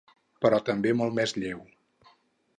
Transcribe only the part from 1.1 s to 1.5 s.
més